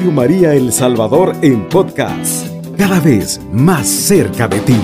[0.00, 4.80] Radio María El Salvador en podcast, cada vez más cerca de ti.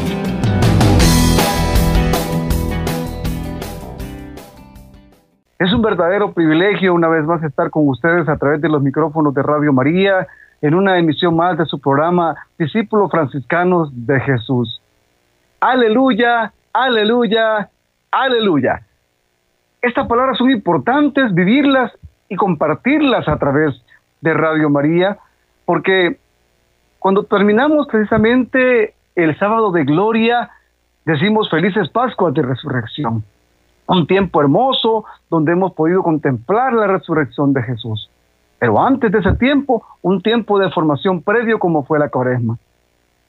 [5.59, 9.33] Es un verdadero privilegio una vez más estar con ustedes a través de los micrófonos
[9.33, 10.27] de Radio María
[10.61, 14.83] en una emisión más de su programa Discípulos Franciscanos de Jesús.
[15.61, 17.71] Aleluya, aleluya,
[18.11, 18.83] aleluya.
[19.81, 21.91] Estas palabras son importantes vivirlas
[22.29, 23.83] y compartirlas a través
[24.27, 25.19] de Radio María,
[25.65, 26.19] porque
[26.99, 30.51] cuando terminamos precisamente el sábado de gloria,
[31.05, 33.23] decimos felices Pascuas de resurrección.
[33.87, 38.11] Un tiempo hermoso donde hemos podido contemplar la resurrección de Jesús.
[38.59, 42.59] Pero antes de ese tiempo, un tiempo de formación previo como fue la cuaresma.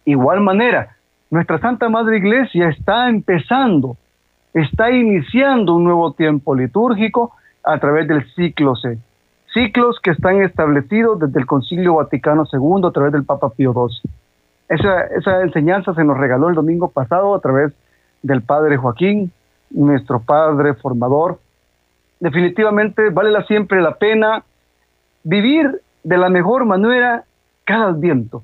[0.05, 0.95] Igual manera,
[1.29, 3.97] nuestra Santa Madre Iglesia está empezando,
[4.53, 7.33] está iniciando un nuevo tiempo litúrgico
[7.63, 8.97] a través del ciclo C.
[9.57, 14.11] Ciclos que están establecidos desde el Concilio Vaticano II a través del Papa Pío XII.
[14.69, 17.73] Esa, enseñanza se nos regaló el domingo pasado a través
[18.21, 19.31] del Padre Joaquín,
[19.71, 21.39] nuestro Padre formador.
[22.19, 24.43] Definitivamente vale la, siempre la pena
[25.23, 27.23] vivir de la mejor manera
[27.63, 28.43] cada viento,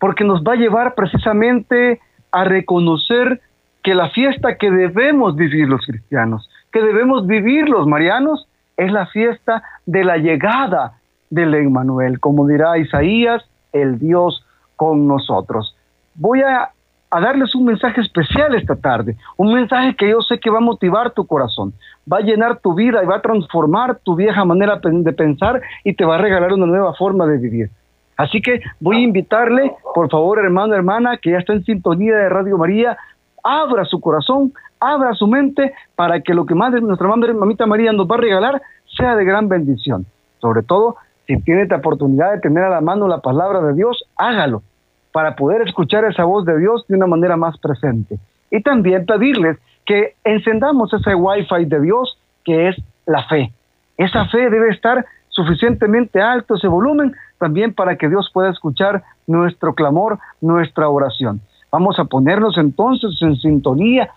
[0.00, 2.00] porque nos va a llevar precisamente
[2.32, 3.40] a reconocer
[3.84, 9.06] que la fiesta que debemos vivir los cristianos, que debemos vivir los marianos, es la
[9.06, 10.94] fiesta de la llegada
[11.30, 14.44] del Emmanuel, como dirá Isaías, el Dios
[14.76, 15.76] con nosotros.
[16.14, 16.70] Voy a,
[17.10, 20.62] a, darles un mensaje especial esta tarde, un mensaje que yo sé que va a
[20.62, 21.72] motivar tu corazón,
[22.10, 25.94] va a llenar tu vida y va a transformar tu vieja manera de pensar y
[25.94, 27.70] te va a regalar una nueva forma de vivir.
[28.16, 32.28] Así que voy a invitarle, por favor, hermano, hermana, que ya está en sintonía de
[32.28, 32.96] Radio María,
[33.42, 34.52] abra su corazón,
[34.92, 38.18] abra su mente para que lo que más nuestra madre, mamita María nos va a
[38.18, 38.62] regalar
[38.96, 40.06] sea de gran bendición.
[40.40, 44.04] Sobre todo, si tiene la oportunidad de tener a la mano la palabra de Dios,
[44.16, 44.62] hágalo
[45.12, 48.18] para poder escuchar esa voz de Dios de una manera más presente.
[48.50, 52.76] Y también pedirles que encendamos ese wifi de Dios que es
[53.06, 53.52] la fe.
[53.96, 59.74] Esa fe debe estar suficientemente alto, ese volumen, también para que Dios pueda escuchar nuestro
[59.74, 61.40] clamor, nuestra oración.
[61.70, 64.10] Vamos a ponernos entonces en sintonía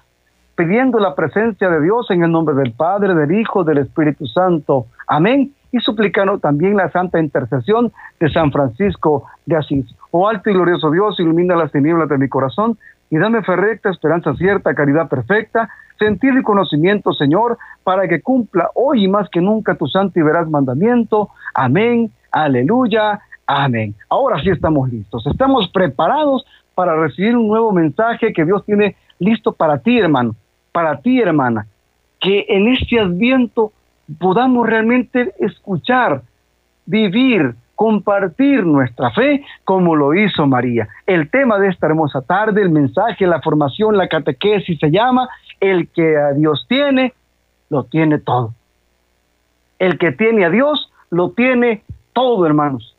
[0.57, 4.88] pidiendo la presencia de Dios en el nombre del Padre, del Hijo, del Espíritu Santo.
[5.07, 5.53] Amén.
[5.72, 9.85] Y suplicando también la santa intercesión de San Francisco de Asís.
[10.09, 12.75] Oh alto y glorioso Dios, ilumina las tinieblas de mi corazón
[13.12, 13.53] y dame fe
[13.84, 15.69] esperanza cierta, caridad perfecta,
[16.00, 20.23] sentido y conocimiento, Señor, para que cumpla hoy y más que nunca tu santo y
[20.23, 21.29] veraz mandamiento.
[21.53, 23.94] Amén, aleluya, amén.
[24.09, 29.51] Ahora sí estamos listos, estamos preparados para recibir un nuevo mensaje que Dios tiene listo
[29.51, 30.35] para ti, hermano
[30.78, 31.66] para ti, hermana,
[32.20, 33.72] que en este adviento
[34.20, 36.22] podamos realmente escuchar,
[36.86, 40.88] vivir, compartir nuestra fe como lo hizo María.
[41.08, 45.28] El tema de esta hermosa tarde, el mensaje, la formación, la catequesis se llama,
[45.60, 47.16] el que a Dios tiene,
[47.72, 48.54] lo tiene todo.
[49.80, 51.82] El que tiene a Dios, lo tiene
[52.14, 52.96] todo, hermanos.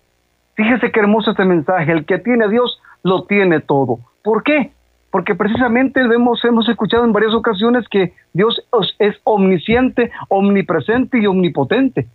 [0.56, 4.00] Fíjese qué hermoso este mensaje, el que tiene a Dios, lo tiene todo.
[4.24, 4.72] ¿Por qué?
[5.10, 8.66] Porque precisamente vemos, hemos escuchado en varias ocasiones que Dios
[8.98, 12.06] es omnisciente, omnipresente y omnipotente.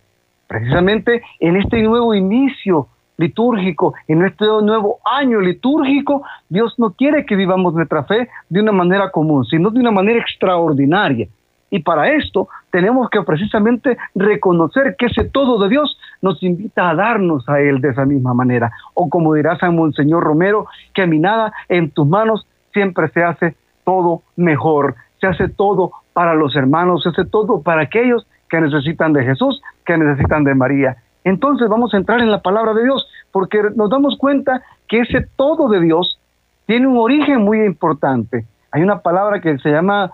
[0.46, 7.36] Precisamente en este nuevo inicio litúrgico, en este nuevo año litúrgico, Dios no quiere que
[7.36, 11.28] vivamos nuestra fe de una manera común, sino de una manera extraordinaria.
[11.70, 16.94] Y para esto tenemos que precisamente reconocer que ese todo de Dios nos invita a
[16.94, 18.70] darnos a Él de esa misma manera.
[18.94, 23.56] O como dirá San Monseñor Romero, que mi nada en tus manos siempre se hace
[23.84, 29.14] todo mejor, se hace todo para los hermanos, se hace todo para aquellos que necesitan
[29.14, 30.96] de Jesús, que necesitan de María.
[31.24, 35.26] Entonces vamos a entrar en la palabra de Dios, porque nos damos cuenta que ese
[35.36, 36.20] todo de Dios
[36.66, 38.44] tiene un origen muy importante.
[38.70, 40.12] Hay una palabra que se llama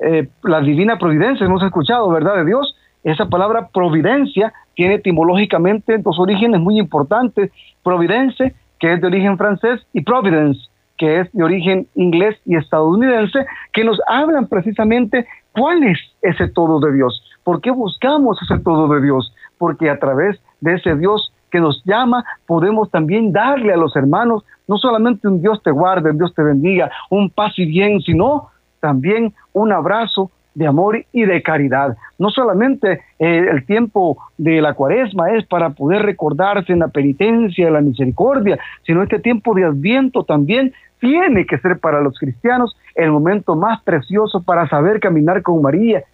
[0.00, 2.36] eh, la divina providencia, hemos escuchado, ¿verdad?
[2.36, 2.76] De Dios.
[3.04, 7.50] Esa palabra providencia tiene etimológicamente dos orígenes muy importantes.
[7.82, 10.69] Providence, que es de origen francés, y providence,
[11.00, 16.78] que es de origen inglés y estadounidense, que nos hablan precisamente cuál es ese todo
[16.78, 21.32] de Dios, por qué buscamos ese todo de Dios, porque a través de ese Dios
[21.50, 26.10] que nos llama, podemos también darle a los hermanos no solamente un Dios te guarde,
[26.10, 28.50] un Dios te bendiga, un paz y bien, sino
[28.80, 31.96] también un abrazo de amor y de caridad.
[32.18, 37.66] No solamente eh, el tiempo de la cuaresma es para poder recordarse en la penitencia,
[37.66, 42.76] en la misericordia, sino este tiempo de adviento también tiene que ser para los cristianos
[42.94, 46.04] el momento más precioso para saber caminar con María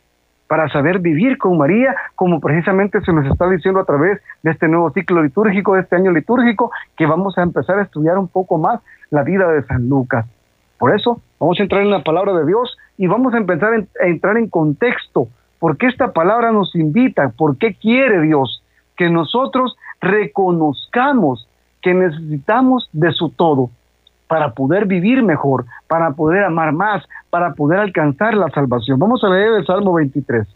[0.47, 4.69] para saber vivir con María, como precisamente se nos está diciendo a través de este
[4.69, 8.59] nuevo ciclo litúrgico, de este año litúrgico, que vamos a empezar a estudiar un poco
[8.59, 8.81] más
[9.11, 10.27] la vida de San Lucas.
[10.79, 14.07] Por eso vamos a entrar en la palabra de Dios y vamos a empezar a
[14.07, 15.29] entrar en contexto.
[15.59, 17.33] ¿Por qué esta palabra nos invita?
[17.37, 18.63] ¿Por qué quiere Dios
[18.97, 21.49] que nosotros reconozcamos
[21.83, 23.71] que necesitamos de su todo
[24.29, 28.99] para poder vivir mejor, para poder amar más, para poder alcanzar la salvación?
[28.99, 30.47] Vamos a leer el Salmo 23.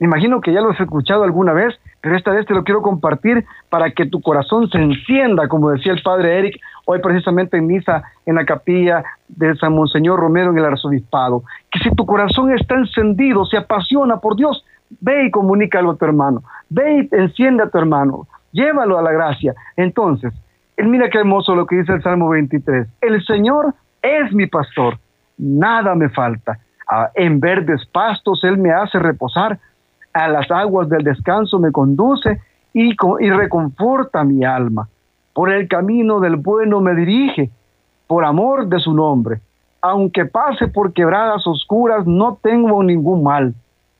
[0.00, 3.44] imagino que ya lo has escuchado alguna vez, pero esta vez te lo quiero compartir
[3.70, 8.02] para que tu corazón se encienda, como decía el padre Eric, hoy precisamente en misa
[8.26, 11.44] en la capilla de San Monseñor Romero en el arzobispado.
[11.70, 14.64] Que si tu corazón está encendido, se apasiona por Dios,
[15.00, 19.12] ve y comunícalo a tu hermano, ve y enciende a tu hermano, llévalo a la
[19.12, 19.54] gracia.
[19.76, 20.32] Entonces,
[20.78, 22.86] mira qué hermoso lo que dice el Salmo 23.
[23.00, 24.98] El Señor es mi pastor,
[25.38, 26.58] nada me falta.
[26.86, 29.58] Ah, en verdes pastos Él me hace reposar,
[30.12, 32.40] a las aguas del descanso me conduce
[32.72, 34.88] y, y reconforta mi alma
[35.34, 37.50] por el camino del bueno me dirige,
[38.06, 39.40] por amor de su nombre.
[39.82, 43.54] Aunque pase por quebradas oscuras, no tengo ningún mal,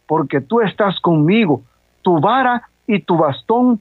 [0.07, 1.61] porque tú estás conmigo,
[2.03, 3.81] tu vara y tu bastón,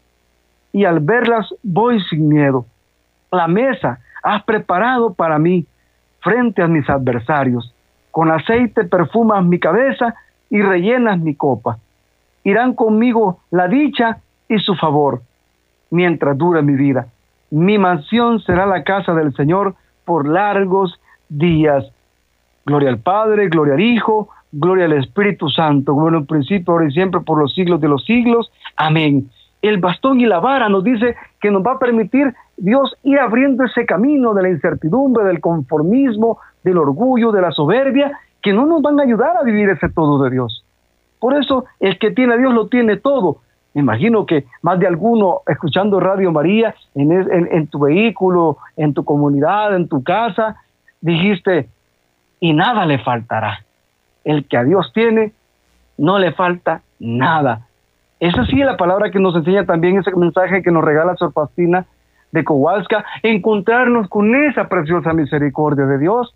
[0.73, 2.65] y al verlas voy sin miedo.
[3.31, 5.65] La mesa has preparado para mí
[6.21, 7.73] frente a mis adversarios.
[8.09, 10.15] Con aceite perfumas mi cabeza
[10.49, 11.77] y rellenas mi copa.
[12.43, 14.17] Irán conmigo la dicha
[14.49, 15.21] y su favor
[15.91, 17.07] mientras dure mi vida
[17.53, 21.85] mi mansión será la casa del Señor por largos días.
[22.65, 26.91] Gloria al Padre, gloria al Hijo, gloria al Espíritu Santo, como en principio, ahora y
[26.91, 28.51] siempre, por los siglos de los siglos.
[28.75, 29.29] Amén.
[29.61, 33.65] El bastón y la vara nos dice que nos va a permitir Dios ir abriendo
[33.65, 38.81] ese camino de la incertidumbre, del conformismo, del orgullo, de la soberbia, que no nos
[38.81, 40.65] van a ayudar a vivir ese todo de Dios.
[41.19, 43.41] Por eso el que tiene a Dios lo tiene todo.
[43.73, 49.75] Me imagino que más de alguno escuchando Radio María en, tu vehículo, en tu comunidad,
[49.75, 50.57] en tu casa,
[51.01, 51.67] dijiste,
[52.39, 53.63] y nada le faltará.
[54.23, 55.31] El que a Dios tiene,
[55.97, 57.67] no le falta nada.
[58.19, 61.33] Esa sí es la palabra que nos enseña también ese mensaje que nos regala Sor
[61.33, 61.85] Pastina
[62.31, 66.33] de Kowalska, encontrarnos con esa preciosa misericordia de Dios,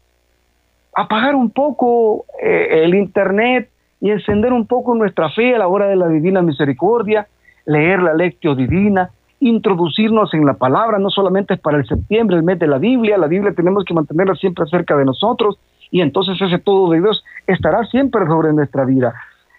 [0.93, 5.87] apagar un poco eh, el internet, y encender un poco nuestra fe a la hora
[5.87, 7.27] de la divina misericordia,
[7.65, 9.09] leer la lectio divina,
[9.39, 13.17] introducirnos en la palabra, no solamente es para el septiembre, el mes de la Biblia,
[13.17, 15.59] la Biblia tenemos que mantenerla siempre cerca de nosotros
[15.91, 19.13] y entonces ese todo de Dios estará siempre sobre nuestra vida.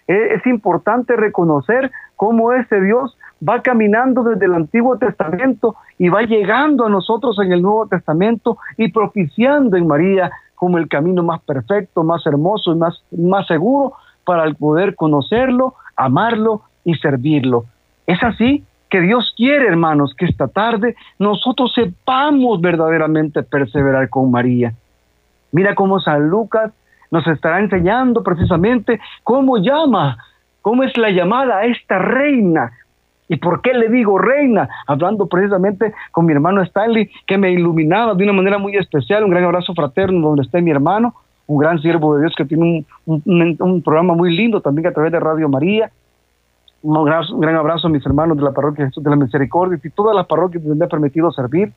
[0.07, 6.23] E, es importante reconocer cómo ese Dios va caminando desde el Antiguo Testamento y va
[6.23, 11.41] llegando a nosotros en el Nuevo Testamento y propiciando en María como el camino más
[11.43, 13.93] perfecto, más hermoso y más, más seguro
[14.29, 17.65] para poder conocerlo, amarlo y servirlo.
[18.05, 24.71] Es así que Dios quiere, hermanos, que esta tarde nosotros sepamos verdaderamente perseverar con María.
[25.51, 26.71] Mira cómo San Lucas
[27.09, 30.23] nos estará enseñando precisamente cómo llama,
[30.61, 32.71] cómo es la llamada a esta reina.
[33.29, 34.69] ¿Y por qué le digo reina?
[34.85, 39.23] Hablando precisamente con mi hermano Stanley, que me iluminaba de una manera muy especial.
[39.23, 41.15] Un gran abrazo fraterno donde esté mi hermano
[41.49, 45.19] un gran siervo de Dios que tiene un, programa muy lindo también a través de
[45.19, 45.91] Radio María.
[46.83, 50.15] Un gran, abrazo a mis hermanos de la parroquia Jesús de la Misericordia y todas
[50.15, 51.73] las parroquias donde me ha permitido servir.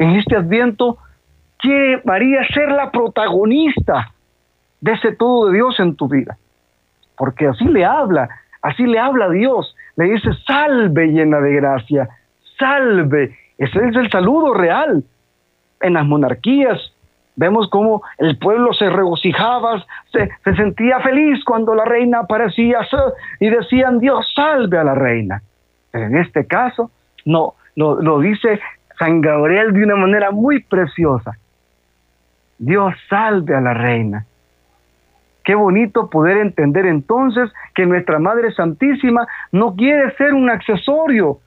[0.00, 0.98] En este adviento
[1.58, 4.12] quiere María ser la protagonista
[4.80, 6.36] de ese todo de Dios en tu vida.
[7.16, 8.28] Porque así le habla,
[8.62, 9.76] así le habla Dios.
[9.94, 12.08] Le dice, salve llena de gracia,
[12.58, 13.38] salve.
[13.58, 15.04] Ese es el saludo real.
[15.80, 16.92] En las monarquías,
[17.36, 22.80] Vemos cómo el pueblo se regocijaba, se, sentía feliz cuando la reina aparecía
[23.40, 25.42] y decían, Dios salve a la reina.
[25.92, 26.90] En este caso,
[27.24, 28.60] no, lo dice
[28.98, 31.36] San Gabriel de una manera muy preciosa.
[32.58, 34.24] Dios salve a la reina.
[35.44, 41.38] Qué bonito poder entender entonces que nuestra Madre Santísima no quiere ser un accesorio,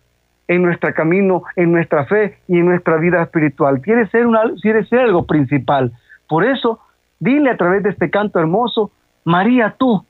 [0.50, 3.80] en nuestro camino, en nuestra fe y en nuestra vida espiritual.
[3.82, 5.94] Quiere ser, una, ser algo principal.
[6.28, 6.80] Por eso,
[7.20, 8.92] dile a través de este canto hermoso,
[9.24, 10.04] María tú,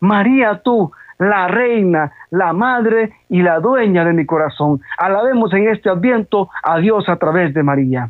[0.00, 4.80] María tú, la reina, la madre y la dueña de mi corazón.
[4.96, 8.08] Alabemos en este adviento a Dios a través de María.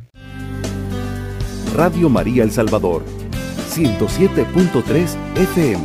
[1.74, 5.84] Radio María El Salvador, 107.3 FM,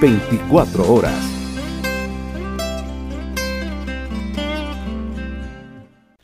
[0.00, 1.35] 24 horas.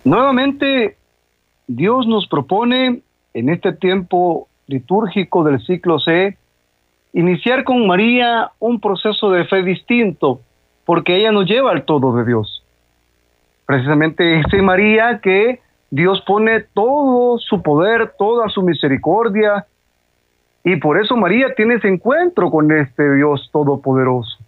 [0.05, 0.97] Nuevamente,
[1.67, 3.03] Dios nos propone
[3.35, 6.37] en este tiempo litúrgico del ciclo C
[7.13, 10.41] iniciar con María un proceso de fe distinto,
[10.85, 12.65] porque ella nos lleva al todo de Dios.
[13.67, 19.67] Precisamente es María que Dios pone todo su poder, toda su misericordia,
[20.65, 24.39] y por eso María tiene ese encuentro con este Dios todopoderoso.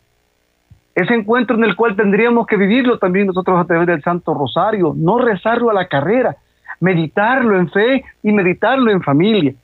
[0.95, 4.95] Ese encuentro en el cual tendríamos que vivirlo también nosotros a través del Santo Rosario,
[4.97, 6.37] no rezarlo a la carrera,
[6.81, 9.55] meditarlo en fe y meditarlo en familia.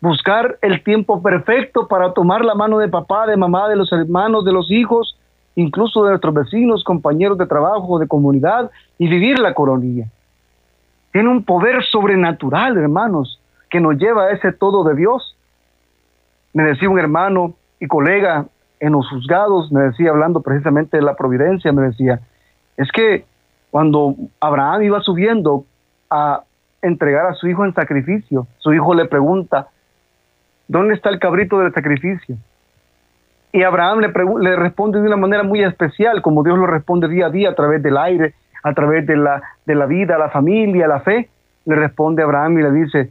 [0.00, 4.44] Buscar el tiempo perfecto para tomar la mano de papá, de mamá, de los hermanos,
[4.44, 5.18] de los hijos,
[5.54, 10.06] incluso de nuestros vecinos, compañeros de trabajo, de comunidad, y vivir la coronilla.
[11.12, 15.36] Tiene un poder sobrenatural, hermanos, que nos lleva a ese todo de Dios.
[16.54, 18.46] Me decía un hermano y colega
[18.80, 22.20] en los juzgados, me decía, hablando precisamente de la providencia, me decía,
[22.76, 23.24] es que
[23.70, 25.64] cuando Abraham iba subiendo
[26.10, 26.42] a
[26.82, 29.68] entregar a su hijo en sacrificio, su hijo le pregunta,
[30.68, 32.36] ¿dónde está el cabrito del sacrificio?
[33.52, 37.26] Y Abraham le, le responde de una manera muy especial, como Dios lo responde día
[37.26, 40.86] a día a través del aire, a través de la, de la vida, la familia,
[40.86, 41.30] la fe.
[41.64, 43.10] Le responde Abraham y le dice,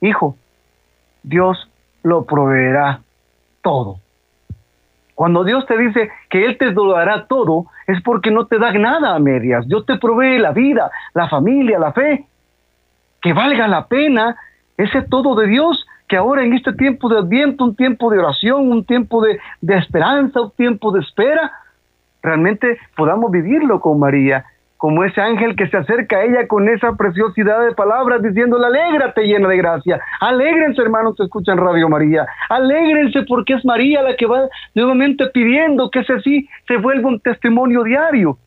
[0.00, 0.36] hijo,
[1.22, 1.70] Dios
[2.02, 3.00] lo proveerá
[3.62, 3.98] todo.
[5.20, 8.72] Cuando Dios te dice que Él te lo dará todo, es porque no te da
[8.72, 9.68] nada a medias.
[9.68, 12.24] Dios te provee la vida, la familia, la fe.
[13.20, 14.34] Que valga la pena
[14.78, 18.72] ese todo de Dios que ahora en este tiempo de adviento, un tiempo de oración,
[18.72, 21.52] un tiempo de, de esperanza, un tiempo de espera,
[22.22, 24.46] realmente podamos vivirlo con María
[24.80, 29.26] como ese ángel que se acerca a ella con esa preciosidad de palabras diciéndole, alégrate
[29.26, 34.24] llena de gracia, alégrense hermanos que escuchan Radio María, alégrense porque es María la que
[34.24, 38.38] va nuevamente pidiendo que ese sí se vuelva un testimonio diario.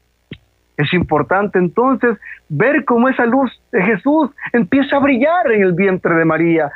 [0.75, 2.17] Es importante entonces
[2.49, 6.71] ver cómo esa luz de Jesús empieza a brillar en el vientre de María,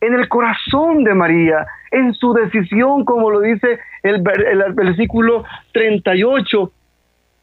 [0.00, 6.72] en el corazón de María, en su decisión, como lo dice el, el versículo 38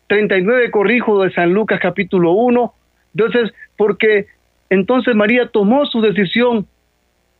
[0.07, 2.73] 39, corrijo, de San Lucas capítulo 1.
[3.15, 4.27] Entonces, porque
[4.69, 6.67] entonces María tomó su decisión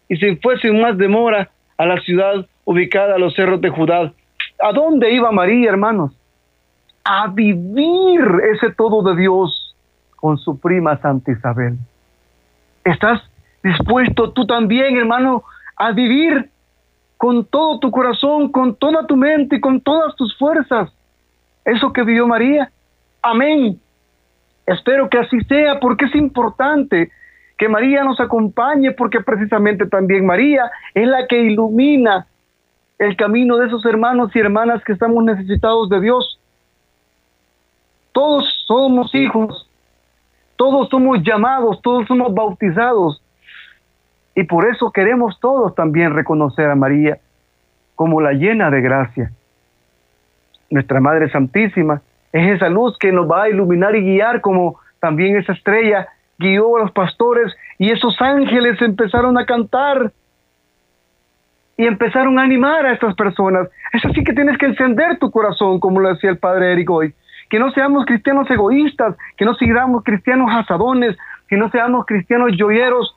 [0.07, 4.13] y se fue sin más demora a la ciudad ubicada a los cerros de Judá.
[4.59, 6.11] ¿A dónde iba María, hermanos?
[7.03, 8.21] A vivir
[8.53, 9.75] ese todo de Dios
[10.15, 11.77] con su prima Santa Isabel.
[12.83, 13.21] ¿Estás
[13.63, 15.43] dispuesto tú también, hermano,
[15.75, 16.49] a vivir
[17.17, 20.94] con todo tu corazón, con toda tu mente y con todas tus fuerzas
[21.65, 22.71] eso que vivió María.
[23.21, 23.79] Amén.
[24.65, 27.11] Espero que así sea porque es importante
[27.57, 32.27] que María nos acompañe porque precisamente también María es la que ilumina
[32.99, 36.39] el camino de esos hermanos y hermanas que estamos necesitados de Dios.
[38.11, 39.69] Todos somos hijos,
[40.55, 43.21] todos somos llamados, todos somos bautizados.
[44.35, 47.19] Y por eso queremos todos también reconocer a María
[47.95, 49.31] como la llena de gracia
[50.69, 55.37] nuestra Madre Santísima, es esa luz que nos va a iluminar y guiar como también
[55.37, 56.07] esa estrella
[56.37, 60.11] guió a los pastores y esos ángeles empezaron a cantar
[61.77, 63.69] y empezaron a animar a estas personas.
[63.93, 67.13] Es así que tienes que encender tu corazón, como lo decía el padre Eric hoy.
[67.49, 71.15] Que no seamos cristianos egoístas, que no sigamos cristianos asadones,
[71.47, 73.14] que no seamos cristianos joyeros,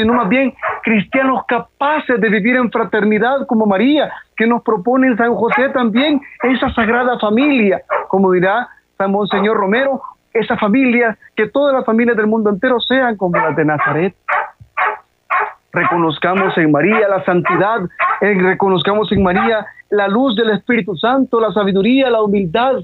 [0.00, 5.34] sino más bien cristianos capaces de vivir en fraternidad como María, que nos propone San
[5.34, 8.66] José también esa sagrada familia, como dirá
[8.96, 10.00] San Monseñor Romero,
[10.32, 14.14] esa familia, que todas las familias del mundo entero sean como las de Nazaret.
[15.72, 17.80] Reconozcamos en María la santidad,
[18.20, 22.76] reconozcamos en María la luz del Espíritu Santo, la sabiduría, la humildad.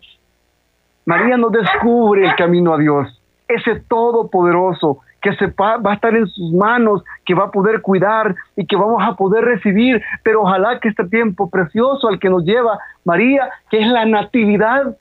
[1.07, 6.27] María nos descubre el camino a Dios, ese todopoderoso que se va, a estar en
[6.27, 10.03] sus manos, que va a poder cuidar y que vamos a poder recibir.
[10.23, 14.97] Pero ojalá que este tiempo precioso al que nos lleva María, que es la natividad,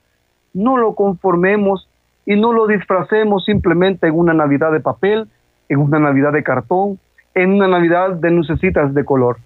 [0.52, 1.88] no lo conformemos
[2.24, 5.28] y no lo disfracemos simplemente en una Navidad de papel,
[5.68, 6.98] en una Navidad de cartón,
[7.34, 9.36] en una Navidad de lucecitas de color.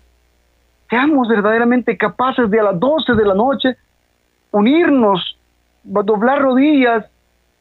[0.89, 3.77] Seamos verdaderamente capaces de a las 12 de la noche
[4.50, 5.39] unirnos,
[5.85, 7.05] doblar rodillas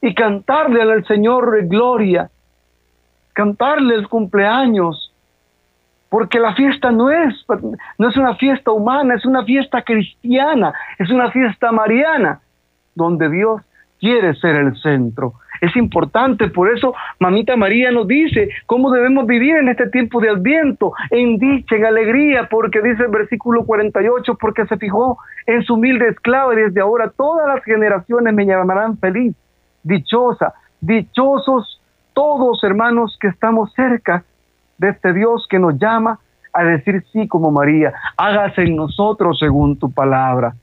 [0.02, 2.30] y cantarle al Señor gloria
[3.40, 5.14] cantarle el cumpleaños,
[6.10, 7.34] porque la fiesta no es,
[7.98, 12.42] no es una fiesta humana, es una fiesta cristiana, es una fiesta mariana,
[12.96, 13.62] donde Dios
[13.98, 15.36] quiere ser el centro.
[15.62, 20.32] Es importante, por eso Mamita María nos dice cómo debemos vivir en este tiempo de
[20.32, 25.76] adviento, en dicha, en alegría, porque dice el versículo 48, porque se fijó en su
[25.76, 29.34] humilde esclava y desde ahora todas las generaciones me llamarán feliz,
[29.84, 31.79] dichosa, dichosos
[32.20, 34.26] todos, hermanos, que estamos cerca
[34.78, 36.20] de este Dios que nos llama
[36.52, 37.94] a decir sí como María.
[38.18, 40.54] Hágase en nosotros según tu palabra.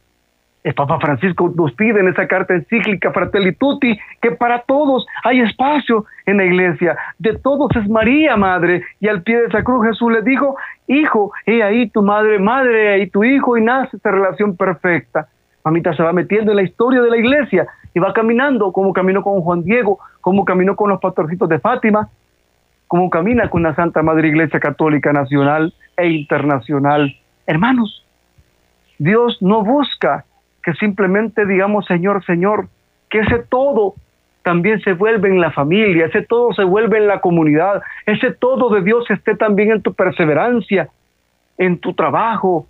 [0.62, 5.40] El Papa Francisco nos pide en esa carta encíclica Fratelli Tutti que para todos hay
[5.40, 6.94] espacio en la iglesia.
[7.18, 8.82] De todos es María, madre.
[9.00, 10.58] Y al pie de esa cruz Jesús le dijo,
[10.88, 15.26] hijo, he ahí tu madre, madre, he ahí tu hijo, y nace esta relación perfecta.
[15.64, 19.22] Mamita se va metiendo en la historia de la iglesia y va caminando como caminó
[19.22, 22.10] con Juan Diego, como caminó con los pastorcitos de Fátima,
[22.88, 27.16] como camina con la Santa Madre Iglesia Católica Nacional e Internacional.
[27.46, 28.04] Hermanos,
[28.98, 30.26] Dios no busca
[30.62, 32.68] que simplemente digamos Señor, Señor,
[33.08, 33.94] que ese todo
[34.42, 38.68] también se vuelve en la familia, ese todo se vuelve en la comunidad, ese todo
[38.74, 40.90] de Dios esté también en tu perseverancia,
[41.56, 42.66] en tu trabajo.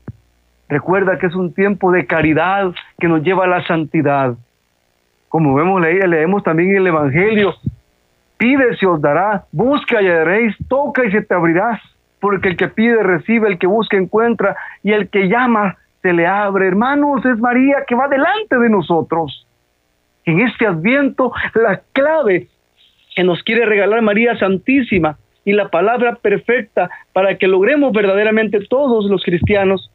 [0.69, 4.37] Recuerda que es un tiempo de caridad que nos lleva a la santidad.
[5.29, 7.55] Como vemos, leemos también el Evangelio,
[8.39, 11.81] pide se os dará, busca y hallaréis, toca y se te abrirás,
[12.21, 16.27] porque el que pide recibe, el que busca encuentra, y el que llama se le
[16.27, 16.69] abre.
[16.69, 19.47] Hermanos, es María que va delante de nosotros.
[20.25, 22.49] En este adviento, la clave
[23.15, 29.07] que nos quiere regalar María Santísima y la palabra perfecta para que logremos verdaderamente todos
[29.07, 29.91] los cristianos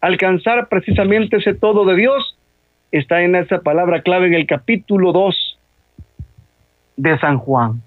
[0.00, 2.38] alcanzar precisamente ese todo de Dios
[2.92, 5.58] está en esa palabra clave en el capítulo 2
[6.98, 7.82] de San Juan.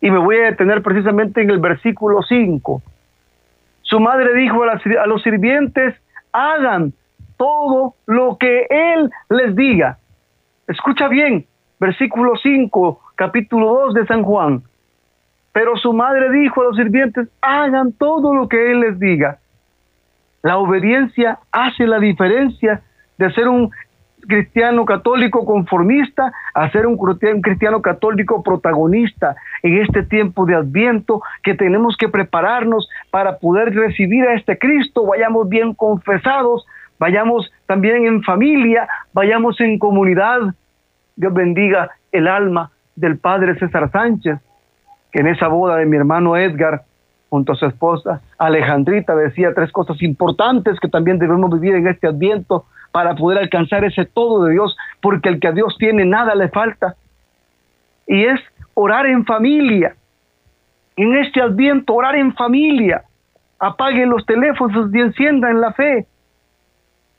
[0.00, 2.82] Y me voy a detener precisamente en el versículo 5.
[3.82, 5.94] Su madre dijo a, los sirvientes,
[6.32, 6.94] hagan
[7.36, 9.98] todo lo que Él les diga.
[10.66, 11.46] Escucha bien,
[11.78, 14.62] versículo 5, capítulo 2 de San Juan.
[15.52, 19.38] Pero su madre dijo a los sirvientes, hagan todo lo que Él les diga.
[20.42, 22.82] La obediencia hace la diferencia
[23.18, 23.70] de ser un
[24.26, 26.96] cristiano católico conformista a ser un
[27.42, 34.24] cristiano católico protagonista en este tiempo de adviento que tenemos que prepararnos para poder recibir
[34.24, 36.66] a este Cristo, vayamos bien confesados,
[36.98, 40.40] vayamos también en familia, vayamos en comunidad.
[41.16, 44.38] Dios bendiga el alma del padre César Sánchez,
[45.12, 46.82] que en esa boda de mi hermano Edgar,
[47.28, 52.06] junto a su esposa Alejandrita, decía tres cosas importantes que también debemos vivir en este
[52.06, 56.36] adviento para poder alcanzar ese todo de Dios, porque el que a Dios tiene nada
[56.36, 56.94] le falta.
[58.06, 58.40] Y es
[58.74, 59.96] orar en familia.
[60.94, 63.02] En este adviento, orar en familia.
[63.58, 66.06] Apaguen los teléfonos y enciendan la fe.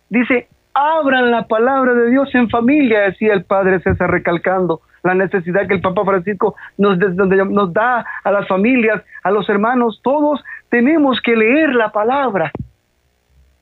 [0.07, 5.67] Dice, abran la palabra de Dios en familia, decía el Padre César recalcando la necesidad
[5.67, 9.99] que el Papa Francisco nos, nos da a las familias, a los hermanos.
[10.01, 12.53] Todos tenemos que leer la palabra,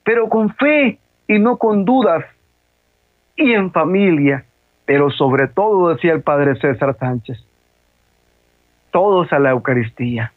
[0.03, 2.25] pero con fe, y no con dudas
[3.35, 4.45] y en familia,
[4.85, 7.37] pero sobre todo, decía el Padre César Sánchez,
[8.91, 10.31] todos a la Eucaristía.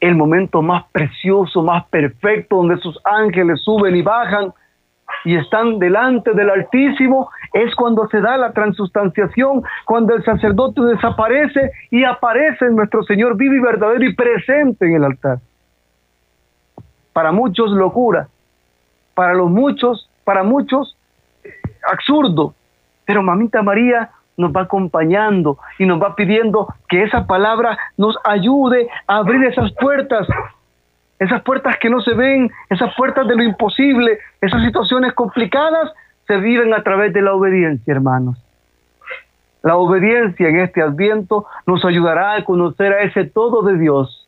[0.00, 4.52] El momento más precioso, más perfecto, donde sus ángeles suben y bajan
[5.24, 11.70] y están delante del Altísimo, es cuando se da la transustanciación, cuando el sacerdote desaparece
[11.90, 15.38] y aparece nuestro Señor vivo y verdadero y presente en el altar.
[17.12, 18.28] Para muchos locura,
[19.16, 20.94] para los muchos, para muchos,
[21.90, 22.54] absurdo.
[23.06, 28.88] Pero mamita María nos va acompañando y nos va pidiendo que esa palabra nos ayude
[29.06, 30.28] a abrir esas puertas,
[31.18, 35.90] esas puertas que no se ven, esas puertas de lo imposible, esas situaciones complicadas
[36.26, 38.36] se viven a través de la obediencia, hermanos.
[39.62, 44.25] La obediencia en este adviento nos ayudará a conocer a ese todo de Dios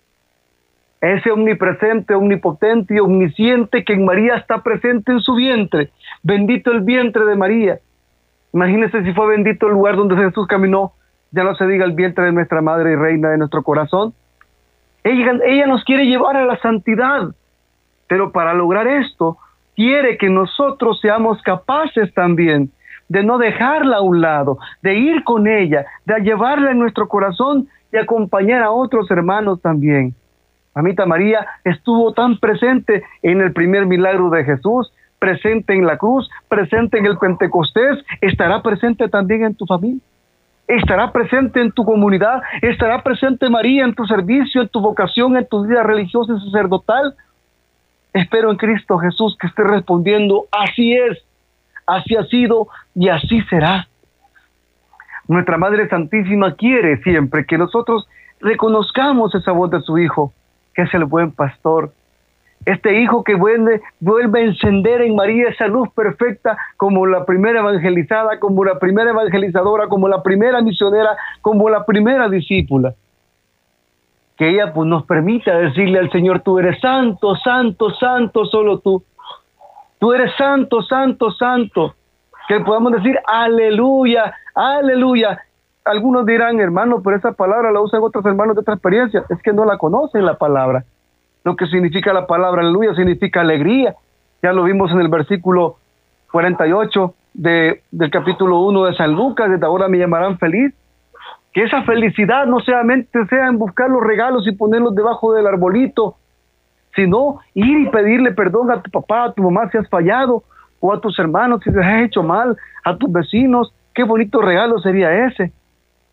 [1.01, 5.91] ese omnipresente, omnipotente y omnisciente que en María está presente en su vientre.
[6.23, 7.79] Bendito el vientre de María.
[8.53, 10.93] Imagínense si fue bendito el lugar donde Jesús caminó,
[11.31, 14.15] ya no se diga el vientre de nuestra Madre y Reina de nuestro corazón.
[15.05, 17.29] Ella, ella nos quiere llevar a la santidad,
[18.09, 19.39] pero para lograr esto
[19.77, 22.73] quiere que nosotros seamos capaces también
[23.09, 27.69] de no dejarla a un lado, de ir con ella, de llevarla en nuestro corazón
[27.93, 30.15] y acompañar a otros hermanos también.
[30.79, 36.31] Mamita María estuvo tan presente en el primer milagro de Jesús, presente en la cruz,
[36.47, 40.01] presente en el Pentecostés, estará presente también en tu familia.
[40.69, 45.49] Estará presente en tu comunidad, estará presente María en tu servicio, en tu vocación, en
[45.49, 47.17] tu vida religiosa y sacerdotal.
[48.13, 51.19] Espero en Cristo Jesús que esté respondiendo, así es,
[51.89, 53.89] así ha sido y así será.
[55.27, 58.07] Nuestra Madre Santísima quiere siempre que nosotros
[58.41, 60.33] reconozcamos esa voz de su Hijo,
[60.79, 61.91] que es el buen pastor.
[62.65, 67.59] Este hijo que vuelve, vuelve a encender en María esa luz perfecta como la primera
[67.59, 72.95] evangelizada, como la primera evangelizadora, como la primera misionera, como la primera discípula.
[74.37, 79.03] que ella pues, nos permita decirle al Señor, tú eres santo, santo, santo, solo tú.
[79.99, 81.97] Tú eres santo, santo, santo.
[82.47, 85.41] Que podamos decir, aleluya, aleluya.
[85.89, 89.25] Algunos dirán, hermano, pero esa palabra la usan otros hermanos de otra experiencia.
[89.31, 90.85] Es que no la conocen la palabra.
[91.45, 93.95] Lo que significa la palabra aleluya significa alegría.
[94.43, 95.77] Ya lo vimos en el versículo
[96.31, 100.75] 48 de, del capítulo 1 de San Lucas, desde ahora me llamarán feliz.
[101.55, 106.17] Que esa felicidad no solamente sea en buscar los regalos y ponerlos debajo del arbolito,
[106.95, 110.43] sino ir y pedirle perdón a tu papá, a tu mamá si has fallado,
[110.81, 113.73] o a tus hermanos si te has hecho mal, a tus vecinos.
[113.95, 115.51] Qué bonito regalo sería ese.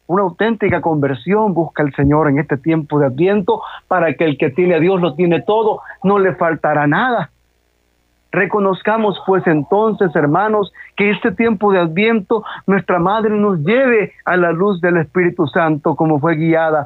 [0.07, 4.51] Una auténtica conversión busca el Señor en este tiempo de Adviento para que el que
[4.51, 7.31] tiene a Dios lo tiene todo, no le faltará nada.
[8.31, 14.51] Reconozcamos pues entonces, hermanos, que este tiempo de adviento nuestra Madre nos lleve a la
[14.51, 16.85] luz del Espíritu Santo como fue guiada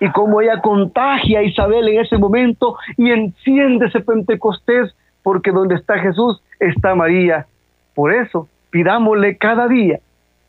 [0.00, 5.76] y como ella contagia a Isabel en ese momento y enciende ese Pentecostés, porque donde
[5.76, 7.46] está Jesús está María.
[7.94, 10.00] Por eso, pidámosle cada día,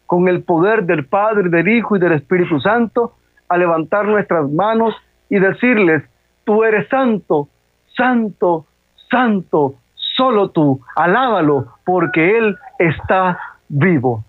[0.08, 3.14] con el poder del Padre, del Hijo y del Espíritu Santo,
[3.50, 4.96] a levantar nuestras manos
[5.30, 6.04] y decirles,
[6.46, 7.50] tú eres santo,
[7.96, 8.66] santo,
[9.12, 9.76] santo,
[10.16, 14.24] solo tú, alábalo, porque Él está vivo.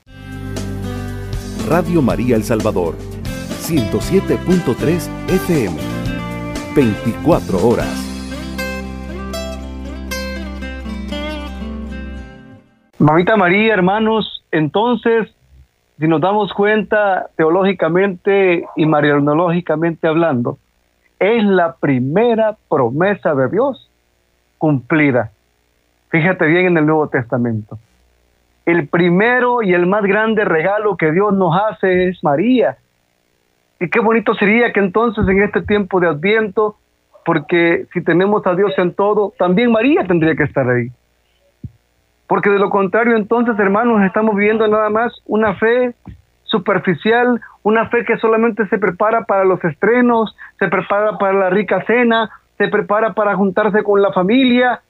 [1.69, 2.95] Radio María El Salvador,
[3.62, 5.77] 107.3 FM,
[6.75, 8.05] 24 horas.
[12.99, 15.29] Mamita María, hermanos, entonces,
[15.98, 20.58] si nos damos cuenta teológicamente y marianológicamente hablando,
[21.18, 23.90] es la primera promesa de Dios
[24.58, 25.32] cumplida.
[26.11, 27.78] Fíjate bien en el Nuevo Testamento.
[28.64, 32.76] El primero y el más grande regalo que Dios nos hace es María.
[33.80, 36.76] Y qué bonito sería que entonces en este tiempo de Adviento,
[37.24, 40.90] porque si tenemos a Dios en todo, también María tendría que estar ahí.
[42.29, 45.95] Porque de lo contrario, entonces, hermanos, estamos viviendo nada más una fe
[46.45, 51.83] superficial, una fe que solamente se prepara para los estrenos, se prepara para la rica
[51.87, 54.83] cena, se prepara para juntarse con la familia,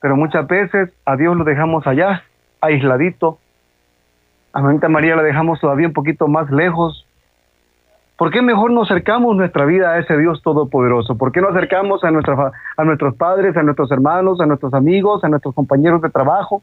[0.00, 2.24] pero muchas veces a Dios lo dejamos allá,
[2.60, 3.38] aisladito.
[4.52, 7.06] A Mamita María la dejamos todavía un poquito más lejos.
[8.20, 11.16] ¿Por qué mejor nos acercamos nuestra vida a ese Dios todopoderoso?
[11.16, 15.30] ¿Por qué no acercamos a, a nuestros padres, a nuestros hermanos, a nuestros amigos, a
[15.30, 16.62] nuestros compañeros de trabajo,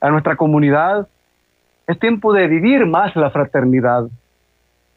[0.00, 1.06] a nuestra comunidad?
[1.86, 4.08] Es tiempo de vivir más la fraternidad.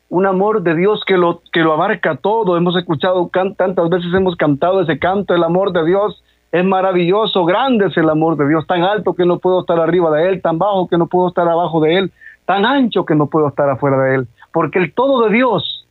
[0.08, 2.56] Un amor de Dios que lo, que lo abarca todo.
[2.56, 7.88] Hemos escuchado tantas veces, hemos cantado ese canto, el amor de Dios es maravilloso, grande
[7.88, 10.58] es el amor de Dios, tan alto que no puedo estar arriba de Él, tan
[10.58, 12.12] bajo que no puedo estar abajo de Él,
[12.46, 15.86] tan ancho que no puedo estar afuera de Él, porque el todo de Dios,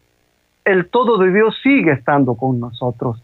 [0.65, 3.21] el todo de Dios sigue estando con nosotros.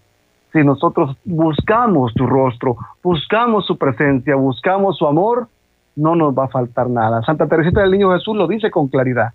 [0.52, 5.46] Si nosotros buscamos su rostro, buscamos su presencia, buscamos su amor,
[5.94, 7.22] no nos va a faltar nada.
[7.22, 9.32] Santa Teresita del Niño Jesús lo dice con claridad.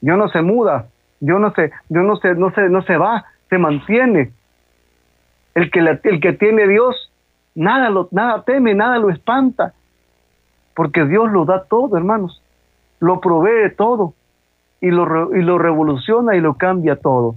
[0.00, 0.88] Dios no se muda,
[1.20, 4.32] Dios no se, Dios no se, no se, no se va, se mantiene,
[5.54, 7.12] el que, el que tiene Dios,
[7.54, 9.74] nada, lo, nada teme, nada lo espanta,
[10.74, 12.42] porque Dios lo da todo, hermanos,
[12.98, 14.14] lo provee todo
[14.80, 17.36] y lo, y lo revoluciona y lo cambia todo.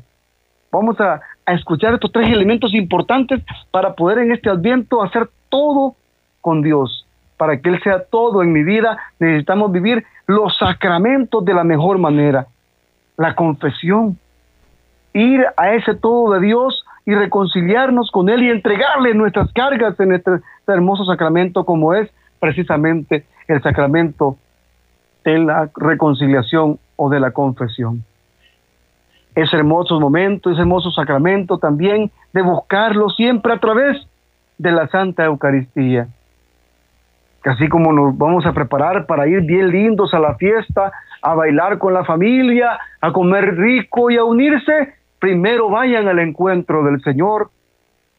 [0.72, 5.96] Vamos a, a escuchar estos tres elementos importantes para poder en este adviento hacer todo
[6.42, 7.06] con Dios.
[7.38, 11.98] Para que Él sea todo en mi vida, necesitamos vivir los sacramentos de la mejor
[11.98, 12.48] manera.
[13.16, 14.18] La confesión,
[15.14, 20.12] ir a ese todo de Dios y reconciliarnos con Él y entregarle nuestras cargas en
[20.12, 20.32] este,
[20.68, 24.38] hermoso sacramento como es precisamente el sacramento
[25.24, 28.04] de la reconciliación o de la confesión.
[29.34, 34.06] Ese hermoso momento, ese hermoso sacramento también de buscarlo siempre a través
[34.58, 36.08] de la Santa Eucaristía.
[37.46, 41.78] así como nos vamos a preparar para ir bien lindos a la fiesta, a bailar
[41.78, 47.50] con la familia, a comer rico y a unirse, primero vayan al encuentro del Señor,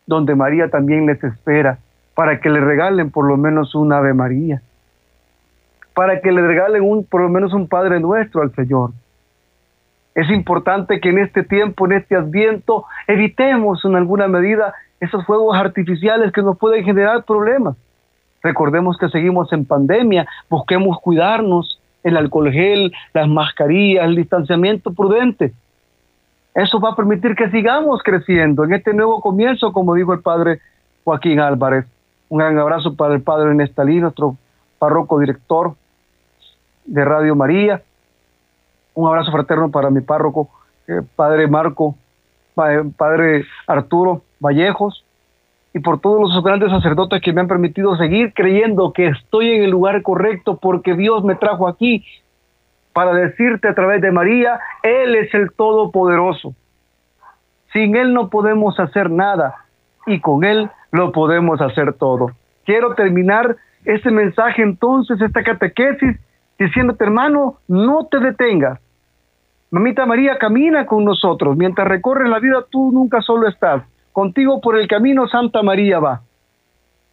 [0.06, 1.78] donde María también les espera,
[2.14, 4.62] para que le regalen por lo menos un Ave María,
[5.98, 8.92] para que le regalen un, por lo menos un Padre Nuestro al Señor.
[10.14, 15.58] Es importante que en este tiempo, en este adviento, evitemos en alguna medida esos fuegos
[15.58, 17.76] artificiales que nos pueden generar problemas.
[18.44, 25.52] Recordemos que seguimos en pandemia, busquemos cuidarnos, el alcohol gel, las mascarillas, el distanciamiento prudente.
[26.54, 30.60] Eso va a permitir que sigamos creciendo en este nuevo comienzo, como dijo el padre
[31.02, 31.86] Joaquín Álvarez.
[32.28, 34.36] Un gran abrazo para el padre Nestalí, nuestro
[34.78, 35.74] párroco director
[36.88, 37.82] de Radio María.
[38.94, 40.50] Un abrazo fraterno para mi párroco,
[40.86, 41.94] el padre Marco
[42.96, 45.04] Padre Arturo Vallejos,
[45.72, 49.62] y por todos los grandes sacerdotes que me han permitido seguir creyendo que estoy en
[49.62, 52.04] el lugar correcto porque Dios me trajo aquí
[52.92, 56.54] para decirte a través de María, Él es el Todopoderoso.
[57.72, 59.54] Sin Él no podemos hacer nada
[60.06, 62.32] y con Él lo podemos hacer todo.
[62.64, 66.18] Quiero terminar este mensaje entonces, esta catequesis,
[66.58, 68.80] diciéndote hermano, no te detengas.
[69.70, 71.56] Mamita María camina con nosotros.
[71.56, 73.82] Mientras recorres la vida, tú nunca solo estás.
[74.12, 76.22] Contigo por el camino Santa María va.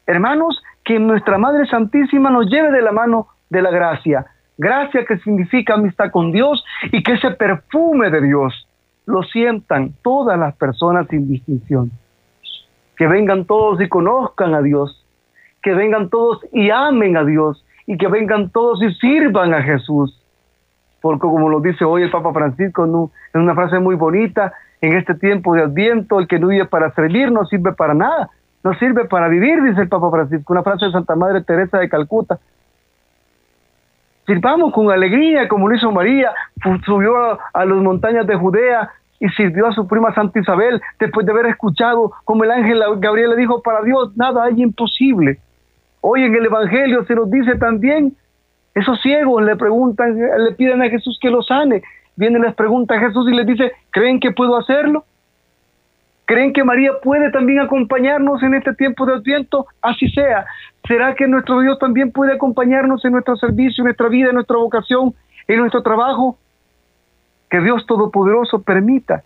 [0.07, 4.25] Hermanos, que nuestra Madre Santísima nos lleve de la mano de la gracia.
[4.57, 8.67] Gracia que significa amistad con Dios y que ese perfume de Dios
[9.05, 11.91] lo sientan todas las personas sin distinción.
[12.95, 15.05] Que vengan todos y conozcan a Dios.
[15.61, 17.64] Que vengan todos y amen a Dios.
[17.87, 20.21] Y que vengan todos y sirvan a Jesús.
[21.01, 25.15] Porque como lo dice hoy el Papa Francisco en una frase muy bonita, en este
[25.15, 28.29] tiempo de Adviento, el que no vive para servir no sirve para nada.
[28.63, 30.53] No sirve para vivir, dice el Papa Francisco.
[30.53, 32.39] Una frase de Santa Madre Teresa de Calcuta.
[34.25, 36.31] Sirvamos con alegría, como lo hizo María,
[36.83, 37.15] subió
[37.53, 41.45] a, las montañas de Judea y sirvió a su prima Santa Isabel después de haber
[41.45, 45.39] escuchado como el ángel Gabriel le dijo, para Dios nada hay imposible.
[46.07, 48.15] Hoy en el Evangelio se nos dice también,
[48.75, 51.81] esos ciegos le preguntan, le piden a Jesús que los sane.
[52.15, 55.03] Viene y les pregunta a Jesús y les dice, ¿creen que puedo hacerlo?
[56.25, 59.65] ¿Creen que María puede también acompañarnos en este tiempo de Adviento?
[59.81, 60.45] Así sea.
[60.87, 64.57] ¿Será que nuestro Dios también puede acompañarnos en nuestro servicio, en nuestra vida, en nuestra
[64.57, 65.15] vocación,
[65.47, 66.37] en nuestro trabajo?
[67.49, 69.23] Que Dios Todopoderoso permita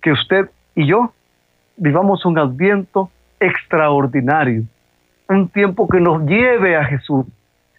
[0.00, 1.12] que usted y yo
[1.76, 4.62] vivamos un Adviento extraordinario,
[5.28, 7.26] un tiempo que nos lleve a Jesús,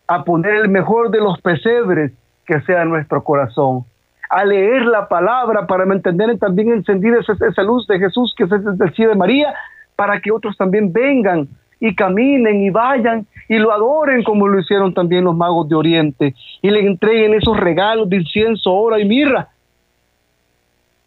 [0.07, 2.11] a poner el mejor de los pesebres
[2.45, 3.85] que sea nuestro corazón,
[4.29, 8.51] a leer la palabra para mantener también encendida esa, esa luz de Jesús que es
[8.51, 9.53] el de María,
[9.95, 11.47] para que otros también vengan
[11.79, 16.35] y caminen y vayan y lo adoren como lo hicieron también los magos de Oriente
[16.61, 19.49] y le entreguen esos regalos de incienso, oro y mirra.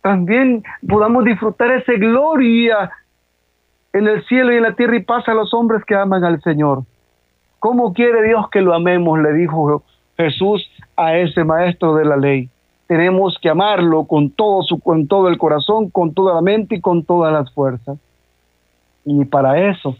[0.00, 2.90] También podamos disfrutar esa gloria
[3.92, 6.40] en el cielo y en la tierra y pasa a los hombres que aman al
[6.42, 6.85] Señor.
[7.59, 9.18] ¿Cómo quiere Dios que lo amemos?
[9.20, 9.83] Le dijo
[10.16, 12.48] Jesús a ese maestro de la ley
[12.92, 16.81] tenemos que amarlo con todo, su, con todo el corazón, con toda la mente y
[16.83, 17.96] con todas las fuerzas.
[19.07, 19.96] Y para eso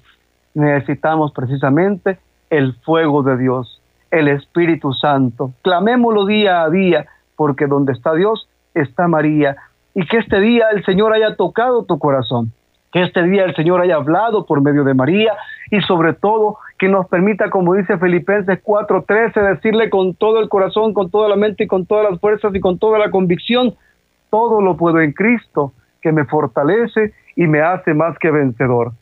[0.53, 2.19] necesitamos precisamente
[2.51, 5.53] el fuego de Dios, el Espíritu Santo.
[5.63, 9.57] Clamémoslo día a día, porque donde está Dios está María.
[9.95, 12.53] Y que este día el Señor haya tocado tu corazón
[12.93, 15.33] que este día el Señor haya hablado por medio de María
[15.71, 20.93] y sobre todo que nos permita, como dice Filipenses 4:13, decirle con todo el corazón,
[20.93, 23.75] con toda la mente y con todas las fuerzas y con toda la convicción,
[24.31, 28.93] todo lo puedo en Cristo, que me fortalece y me hace más que vencedor.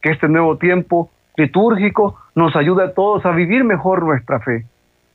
[0.00, 4.66] Que este nuevo tiempo litúrgico nos ayude a todos a vivir mejor nuestra fe,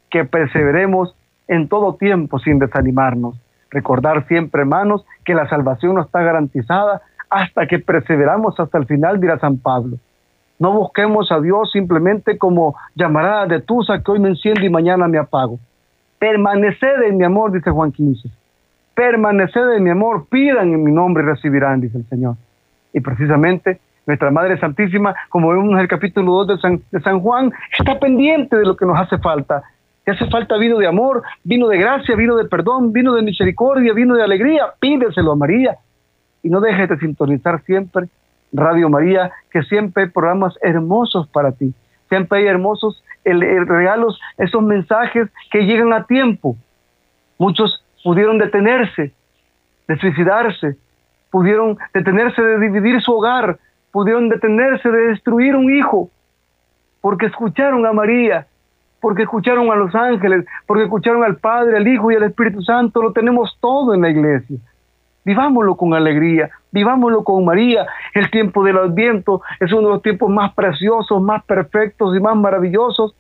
[0.10, 1.15] que perseveremos
[1.47, 3.39] en todo tiempo sin desanimarnos.
[3.71, 9.19] Recordar siempre, hermanos, que la salvación no está garantizada hasta que perseveramos hasta el final,
[9.19, 9.97] dirá San Pablo.
[10.57, 15.07] No busquemos a Dios simplemente como llamará de tusa que hoy me enciendo y mañana
[15.07, 15.59] me apago.
[16.17, 18.29] Permaneced en mi amor, dice Juan 15.
[18.93, 22.35] Permaneced en mi amor, pidan en mi nombre y recibirán, dice el Señor.
[22.93, 26.61] Y precisamente nuestra Madre Santísima, como vemos en el capítulo 2
[26.91, 29.63] de San, Juan, está pendiente de lo que nos hace falta.
[30.05, 34.15] Hace falta vino de amor, vino de gracia, vino de perdón, vino de misericordia, vino
[34.15, 34.67] de alegría.
[34.79, 35.77] Pídeselo a María
[36.45, 38.08] y no dejes de sintonizar siempre
[38.53, 41.73] Radio María, que siempre hay programas hermosos para ti,
[42.08, 46.55] siempre hay hermosos regalos, esos mensajes que llegan a tiempo.
[47.39, 49.12] Muchos pudieron detenerse,
[49.88, 50.77] de suicidarse,
[51.31, 53.58] pudieron detenerse de dividir su hogar,
[53.91, 56.12] pudieron detenerse de destruir un hijo,
[57.01, 58.45] porque escucharon a María,
[59.01, 63.01] porque escucharon a los ángeles, porque escucharon al Padre, al Hijo y al Espíritu Santo,
[63.01, 64.60] lo tenemos todo en la iglesia.
[65.25, 67.88] Vivámoslo con alegría, vivámoslo con María.
[68.13, 72.35] El tiempo del Adviento es uno de los tiempos más preciosos, más perfectos y más
[72.38, 73.15] maravillosos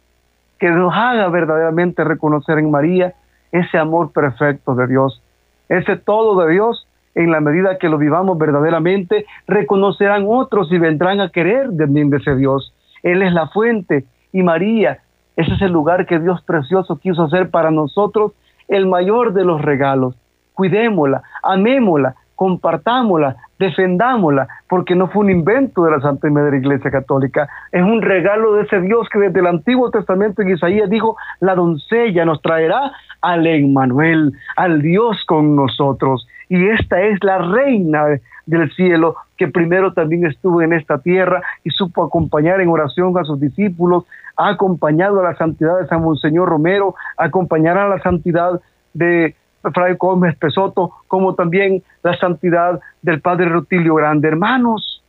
[0.59, 3.15] que nos haga verdaderamente reconocer en María
[3.51, 5.21] ese amor perfecto de Dios,
[5.67, 6.87] ese todo de Dios.
[7.15, 12.17] En la medida que lo vivamos verdaderamente, reconocerán otros y vendrán a querer de de
[12.17, 12.73] ese Dios.
[13.01, 14.99] Él es la fuente y María,
[15.37, 18.33] ese es el lugar que Dios precioso quiso hacer para nosotros,
[18.67, 20.15] el mayor de los regalos
[20.55, 26.91] cuidémosla, amémosla, compartámosla, defendámosla, porque no fue un invento de la Santa y Madre Iglesia
[26.91, 31.15] Católica, es un regalo de ese Dios que desde el Antiguo Testamento en Isaías dijo,
[31.39, 36.27] la doncella nos traerá al Emmanuel, al Dios con nosotros.
[36.49, 38.05] Y esta es la reina
[38.45, 43.23] del cielo que primero también estuvo en esta tierra y supo acompañar en oración a
[43.23, 44.05] sus discípulos,
[44.37, 48.61] ha acompañado a la santidad de San Monseñor Romero, acompañará a la santidad
[48.93, 49.35] de
[49.73, 54.27] Fray Gómez Pesoto, como también la santidad del Padre Rutilio Grande.
[54.27, 55.03] Hermanos,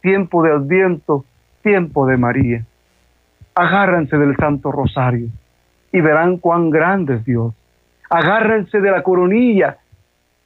[0.00, 1.24] tiempo de Adviento,
[1.62, 2.64] tiempo de María.
[3.54, 5.28] Agárrense del Santo Rosario
[5.92, 7.54] y verán cuán grande es Dios.
[8.10, 9.78] Agárrense de la coronilla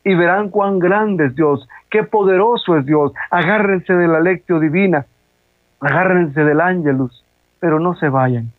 [0.05, 3.13] y verán cuán grande es Dios, qué poderoso es Dios.
[3.31, 5.07] Agárrense de la lectio divina,
[5.81, 7.25] agárrense del ángelus,
[7.61, 8.51] pero no se vayan,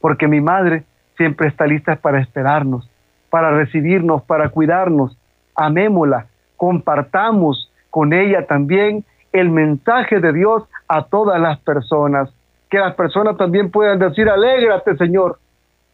[0.00, 0.84] porque mi madre
[1.16, 2.88] siempre está lista para esperarnos,
[3.30, 5.16] para recibirnos, para cuidarnos.
[5.54, 12.30] Amémosla, compartamos con ella también el mensaje de Dios a todas las personas.
[12.70, 15.38] Que las personas también puedan decir, alégrate Señor,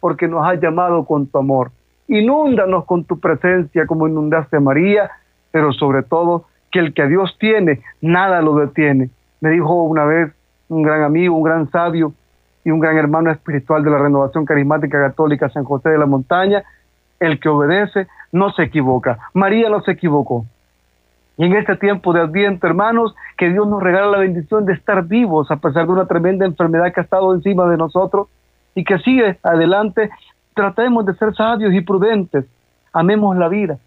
[0.00, 1.70] porque nos has llamado con tu amor.
[2.08, 5.10] Inúndanos con tu presencia como inundaste a María,
[5.50, 9.10] pero sobre todo que el que a Dios tiene, nada lo detiene.
[9.40, 10.32] Me dijo una vez
[10.68, 12.14] un gran amigo, un gran sabio
[12.64, 16.64] y un gran hermano espiritual de la Renovación Carismática Católica San José de la Montaña,
[17.22, 19.18] el que obedece no se equivoca.
[19.32, 20.44] María no se equivocó.
[21.38, 25.04] Y en este tiempo de Adviento, hermanos, que Dios nos regala la bendición de estar
[25.04, 28.28] vivos a pesar de una tremenda enfermedad que ha estado encima de nosotros
[28.74, 30.10] y que sigue adelante.
[30.54, 32.44] Tratemos de ser sabios y prudentes.
[32.92, 33.78] Amemos la vida.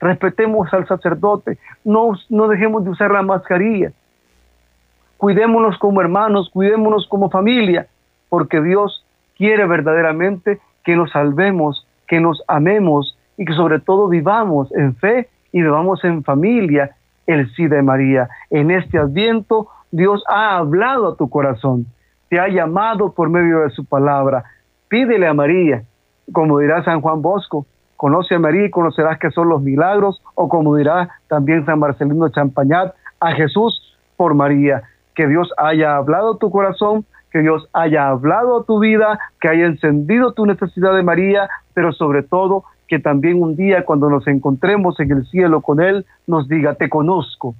[0.00, 1.58] Respetemos al sacerdote.
[1.84, 3.92] No, no dejemos de usar la mascarilla.
[5.16, 7.86] Cuidémonos como hermanos, cuidémonos como familia,
[8.30, 9.04] porque Dios
[9.36, 15.28] quiere verdaderamente que nos salvemos, que nos amemos y que sobre todo vivamos en fe
[15.52, 16.90] y vivamos en familia
[17.28, 18.28] el sí de María.
[18.50, 21.86] En este adviento Dios ha hablado a tu corazón,
[22.28, 24.42] te ha llamado por medio de su palabra.
[24.88, 25.84] Pídele a María,
[26.32, 27.64] como dirá San Juan Bosco,
[27.96, 32.28] conoce a María y conocerás que son los milagros, o como dirá también San Marcelino
[32.30, 34.82] Champañat, a Jesús por María.
[35.14, 39.48] Que Dios haya hablado a tu corazón, que Dios haya hablado a tu vida, que
[39.48, 41.48] haya encendido tu necesidad de María,
[41.80, 46.04] pero sobre todo que también un día cuando nos encontremos en el cielo con Él,
[46.26, 47.54] nos diga, te conozco,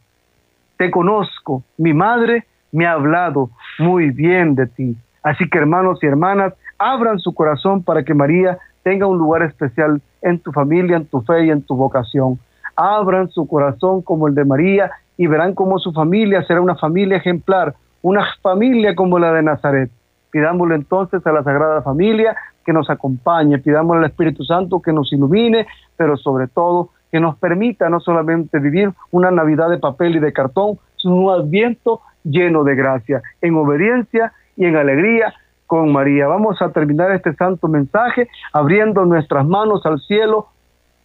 [0.77, 4.95] te conozco, mi madre me ha hablado muy bien de ti.
[5.23, 10.03] Así que hermanos y hermanas, abran su corazón para que María tenga un lugar especial
[10.21, 12.39] en tu familia, en tu fe y en tu vocación.
[12.77, 17.17] Abran su corazón como el de María y verán cómo su familia será una familia
[17.17, 19.91] ejemplar, una familia como la de Nazaret.
[20.31, 25.13] Pidámosle entonces a la Sagrada Familia que nos acompañe, pidamos al Espíritu Santo que nos
[25.13, 25.67] ilumine,
[25.97, 30.33] pero sobre todo que nos permita no solamente vivir una Navidad de papel y de
[30.33, 35.35] cartón, sino un adviento lleno de gracia, en obediencia y en alegría
[35.67, 36.27] con María.
[36.27, 40.49] Vamos a terminar este santo mensaje abriendo nuestras manos al cielo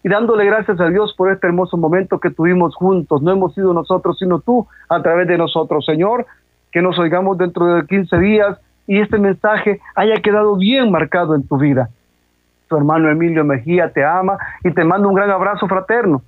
[0.03, 3.21] y dándole gracias a Dios por este hermoso momento que tuvimos juntos.
[3.21, 5.85] No hemos sido nosotros, sino tú a través de nosotros.
[5.85, 6.25] Señor,
[6.71, 11.48] que nos oigamos dentro de 15 días y este mensaje haya quedado bien marcado en
[11.48, 11.89] tu vida.
[12.67, 16.21] Tu hermano Emilio Mejía te ama y te manda un gran abrazo fraterno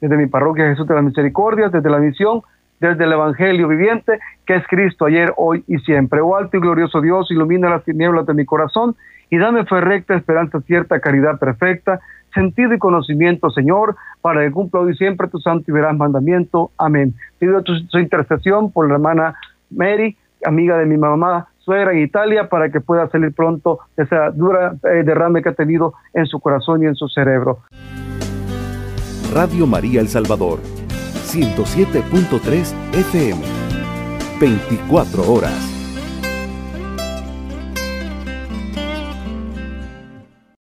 [0.00, 2.42] desde mi parroquia Jesús de la Misericordia, desde la misión,
[2.80, 6.20] desde el Evangelio viviente, que es Cristo ayer, hoy y siempre.
[6.20, 8.96] Oh alto y glorioso Dios, ilumina las tinieblas de mi corazón
[9.30, 12.00] y dame fe recta, esperanza cierta, caridad perfecta,
[12.34, 16.70] sentido y conocimiento, Señor, para que cumpla hoy siempre tu santo y verás mandamiento.
[16.76, 17.14] Amén.
[17.38, 19.34] Pido tu, su intercesión por la hermana
[19.70, 24.76] Mary, amiga de mi mamá, suegra en Italia para que pueda salir pronto esa dura
[24.84, 27.60] eh, derrame que ha tenido en su corazón y en su cerebro.
[29.32, 30.60] Radio María El Salvador,
[31.26, 33.42] 107.3 FM,
[34.40, 35.73] 24 horas.